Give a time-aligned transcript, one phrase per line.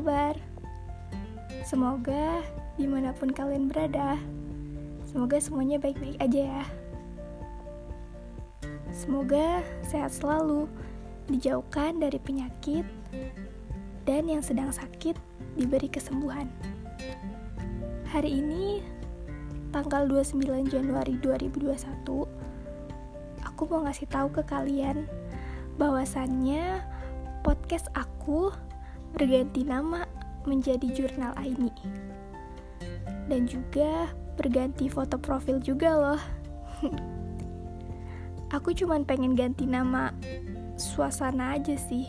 [0.00, 0.32] kabar?
[1.60, 2.40] Semoga
[2.80, 4.16] di mana pun kalian berada,
[5.04, 6.64] semoga semuanya baik-baik aja ya.
[8.96, 10.72] Semoga sehat selalu,
[11.28, 12.88] dijauhkan dari penyakit,
[14.08, 15.20] dan yang sedang sakit
[15.60, 16.48] diberi kesembuhan.
[18.08, 18.80] Hari ini,
[19.68, 22.24] tanggal 29 Januari 2021,
[23.44, 25.04] aku mau ngasih tahu ke kalian
[25.76, 26.88] bahwasannya
[27.44, 28.48] podcast aku
[29.14, 30.06] berganti nama
[30.48, 31.72] menjadi jurnal Aini.
[33.30, 36.22] Dan juga berganti foto profil juga loh.
[38.56, 40.10] aku cuman pengen ganti nama
[40.74, 42.08] suasana aja sih.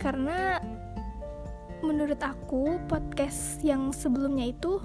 [0.00, 0.56] Karena
[1.84, 4.80] menurut aku podcast yang sebelumnya itu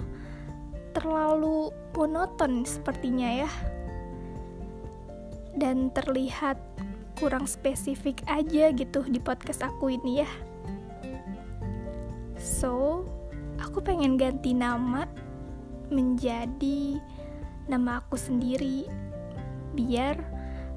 [0.92, 3.50] terlalu monoton sepertinya ya.
[5.56, 6.60] Dan terlihat
[7.16, 10.30] kurang spesifik aja gitu di podcast aku ini ya.
[12.36, 13.04] So,
[13.56, 15.08] aku pengen ganti nama
[15.88, 17.00] menjadi
[17.66, 18.84] nama aku sendiri
[19.72, 20.20] biar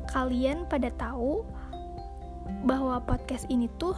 [0.10, 1.44] kalian pada tahu
[2.64, 3.96] bahwa podcast ini tuh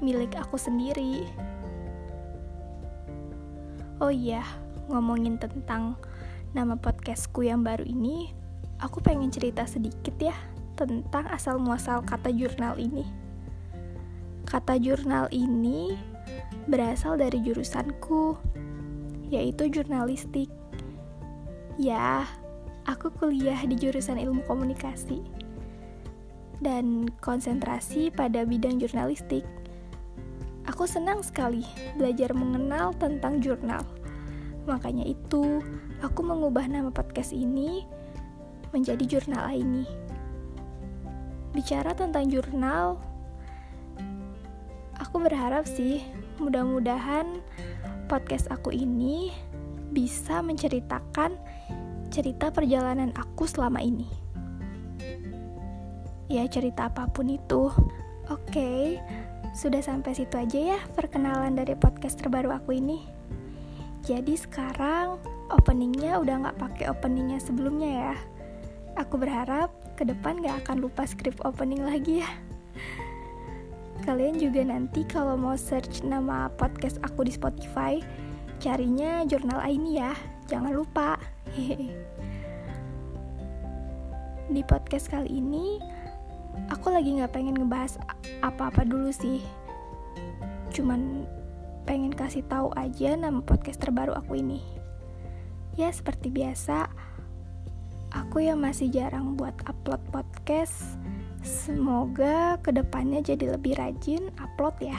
[0.00, 1.28] milik aku sendiri.
[4.00, 4.42] Oh iya,
[4.90, 5.94] ngomongin tentang
[6.56, 8.34] nama podcastku yang baru ini,
[8.82, 10.34] aku pengen cerita sedikit ya
[10.74, 13.06] tentang asal muasal kata jurnal ini.
[14.44, 15.94] Kata jurnal ini
[16.68, 18.36] berasal dari jurusanku,
[19.32, 20.50] yaitu jurnalistik.
[21.80, 22.28] Ya,
[22.86, 25.22] aku kuliah di jurusan ilmu komunikasi
[26.62, 29.42] dan konsentrasi pada bidang jurnalistik.
[30.64, 31.66] Aku senang sekali
[31.98, 33.84] belajar mengenal tentang jurnal.
[34.64, 35.60] Makanya itu,
[36.00, 37.84] aku mengubah nama podcast ini
[38.72, 39.84] menjadi jurnal ini
[41.54, 42.98] bicara tentang jurnal,
[44.98, 46.02] aku berharap sih
[46.42, 47.38] mudah-mudahan
[48.10, 49.30] podcast aku ini
[49.94, 51.38] bisa menceritakan
[52.10, 54.10] cerita perjalanan aku selama ini.
[56.26, 57.70] Ya, cerita apa pun itu.
[58.26, 58.98] Oke,
[59.54, 63.06] sudah sampai situ aja ya perkenalan dari podcast terbaru aku ini.
[64.02, 65.22] Jadi sekarang
[65.54, 68.16] openingnya udah nggak pakai openingnya sebelumnya ya.
[68.98, 72.30] Aku berharap ke depan gak akan lupa script opening lagi ya.
[74.02, 78.02] Kalian juga nanti kalau mau search nama podcast aku di Spotify,
[78.60, 80.12] carinya jurnal ini ya,
[80.50, 81.16] jangan lupa.
[84.54, 85.80] di podcast kali ini,
[86.68, 87.96] aku lagi gak pengen ngebahas
[88.44, 89.40] apa-apa dulu sih.
[90.74, 91.24] Cuman
[91.88, 94.60] pengen kasih tahu aja nama podcast terbaru aku ini.
[95.80, 96.92] Ya seperti biasa,
[98.14, 100.96] aku yang masih jarang buat upload podcast.
[101.42, 104.96] Semoga ke depannya jadi lebih rajin upload ya.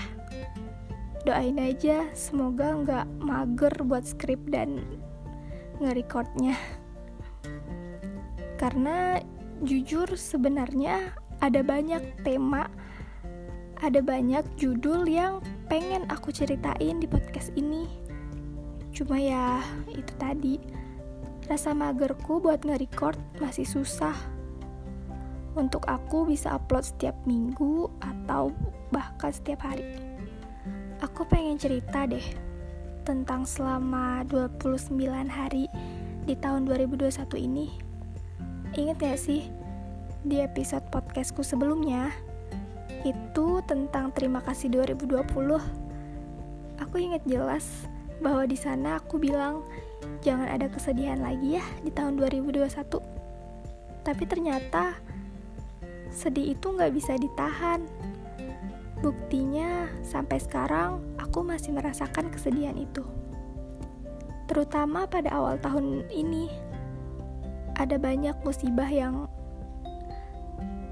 [1.25, 4.83] Doain aja semoga nggak mager buat skrip dan
[5.81, 6.53] nge-recordnya.
[8.61, 9.17] Karena
[9.63, 12.69] jujur sebenarnya ada banyak tema
[13.83, 17.89] ada banyak judul yang pengen aku ceritain di podcast ini.
[18.95, 19.59] Cuma ya
[19.91, 20.55] itu tadi
[21.45, 24.17] Rasa magerku buat nge-record masih susah.
[25.53, 28.49] Untuk aku bisa upload setiap minggu atau
[28.89, 29.85] bahkan setiap hari.
[31.05, 32.25] Aku pengen cerita deh
[33.05, 34.89] tentang selama 29
[35.29, 35.69] hari
[36.25, 37.69] di tahun 2021 ini.
[38.73, 39.45] Ingat gak sih
[40.25, 42.09] di episode podcastku sebelumnya
[43.05, 45.21] itu tentang terima kasih 2020.
[46.81, 47.85] Aku ingat jelas
[48.23, 49.65] bahwa di sana aku bilang
[50.21, 52.69] jangan ada kesedihan lagi ya di tahun 2021.
[54.05, 54.95] Tapi ternyata
[56.13, 57.83] sedih itu nggak bisa ditahan.
[59.03, 63.03] Buktinya sampai sekarang aku masih merasakan kesedihan itu.
[64.45, 66.47] Terutama pada awal tahun ini,
[67.75, 69.27] ada banyak musibah yang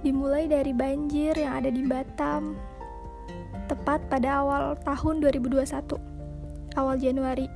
[0.03, 2.59] dimulai dari banjir yang ada di Batam,
[3.71, 6.12] tepat pada awal tahun 2021,
[6.75, 7.49] awal Januari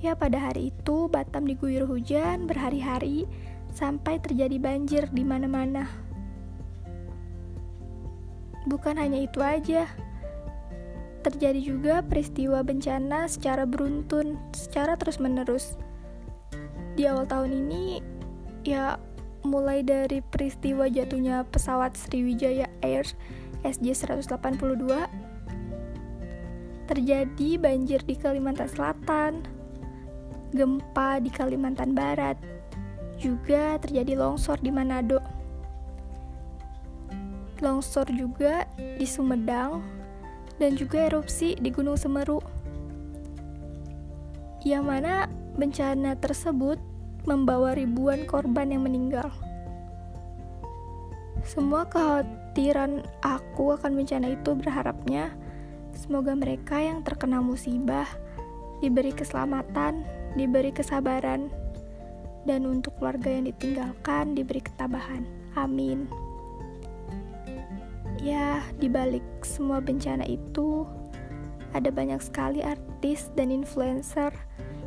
[0.00, 3.28] Ya pada hari itu Batam diguyur hujan berhari-hari
[3.76, 5.84] sampai terjadi banjir di mana-mana.
[8.64, 9.84] Bukan hanya itu aja.
[11.20, 15.76] Terjadi juga peristiwa bencana secara beruntun, secara terus-menerus.
[16.96, 18.00] Di awal tahun ini
[18.64, 18.96] ya
[19.44, 23.04] mulai dari peristiwa jatuhnya pesawat Sriwijaya Air
[23.68, 24.88] SJ182
[26.90, 29.46] terjadi banjir di Kalimantan Selatan,
[30.50, 32.34] gempa di Kalimantan Barat,
[33.14, 35.22] juga terjadi longsor di Manado.
[37.62, 39.86] Longsor juga di Sumedang
[40.58, 42.42] dan juga erupsi di Gunung Semeru.
[44.66, 46.82] Yang mana bencana tersebut
[47.22, 49.30] membawa ribuan korban yang meninggal.
[51.46, 55.32] Semua kekhawatiran aku akan bencana itu berharapnya
[56.00, 58.08] semoga mereka yang terkena musibah
[58.80, 61.52] diberi keselamatan, diberi kesabaran,
[62.48, 65.28] dan untuk keluarga yang ditinggalkan diberi ketabahan.
[65.60, 66.08] Amin.
[68.24, 70.88] Ya, di balik semua bencana itu,
[71.76, 74.32] ada banyak sekali artis dan influencer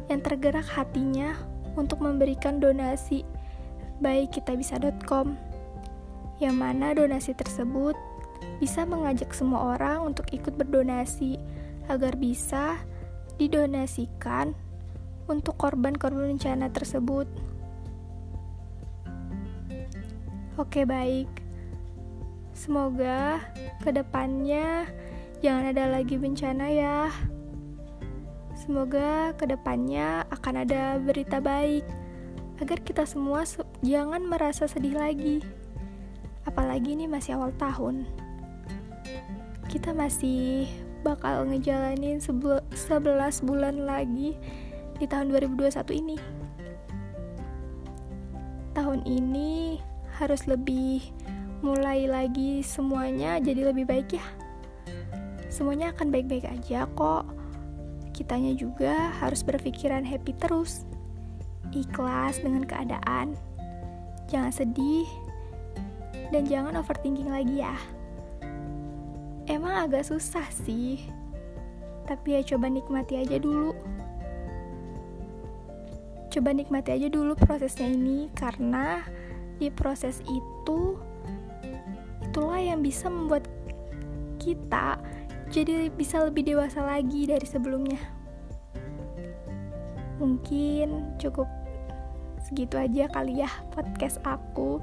[0.10, 1.38] yang tergerak hatinya
[1.77, 3.25] untuk memberikan donasi
[4.01, 5.38] baik kitabisa.com
[6.42, 7.95] yang mana donasi tersebut
[8.57, 11.38] bisa mengajak semua orang untuk ikut berdonasi
[11.92, 12.80] agar bisa
[13.36, 14.56] didonasikan
[15.28, 17.28] untuk korban-korban bencana tersebut.
[20.56, 21.28] Oke, baik.
[22.54, 23.42] Semoga
[23.81, 24.86] ke depannya
[25.42, 27.10] jangan ada lagi bencana ya.
[28.54, 31.84] Semoga ke depannya akan ada berita baik
[32.62, 33.44] agar kita semua
[33.81, 35.42] jangan merasa sedih lagi.
[36.46, 38.23] Apalagi ini masih awal tahun.
[39.74, 40.70] Kita masih
[41.02, 42.70] bakal ngejalanin 11
[43.42, 44.38] bulan lagi
[45.02, 46.18] di tahun 2021 ini.
[48.78, 49.81] Tahun ini
[50.22, 51.02] harus lebih
[51.66, 54.25] mulai lagi semuanya jadi lebih baik ya.
[55.50, 57.25] Semuanya akan baik-baik aja kok.
[58.14, 60.86] Kitanya juga harus berpikiran happy terus.
[61.74, 63.34] Ikhlas dengan keadaan.
[64.30, 65.10] Jangan sedih
[66.30, 67.74] dan jangan overthinking lagi ya.
[69.48, 71.04] Emang agak susah sih.
[72.07, 73.75] Tapi ya coba nikmati aja dulu.
[76.31, 79.06] Coba nikmati aja dulu prosesnya ini karena
[79.62, 80.98] di proses itu
[82.25, 83.45] itulah yang bisa membuat
[84.42, 84.98] kita
[85.54, 88.01] jadi bisa lebih dewasa lagi dari sebelumnya.
[90.18, 91.46] Mungkin cukup
[92.42, 94.81] segitu aja kali ya podcast aku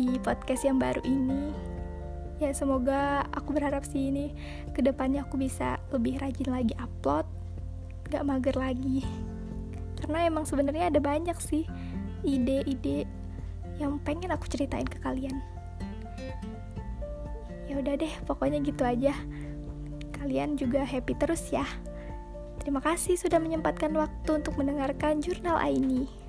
[0.00, 1.71] di podcast yang baru ini.
[2.42, 4.34] Ya semoga aku berharap sih ini
[4.74, 7.22] ke depannya aku bisa lebih rajin lagi upload,
[8.10, 9.06] gak mager lagi.
[10.02, 11.70] Karena emang sebenarnya ada banyak sih
[12.26, 13.06] ide-ide
[13.78, 15.38] yang pengen aku ceritain ke kalian.
[17.70, 19.14] Ya udah deh pokoknya gitu aja.
[20.18, 21.62] Kalian juga happy terus ya.
[22.58, 26.21] Terima kasih sudah menyempatkan waktu untuk mendengarkan jurnal ini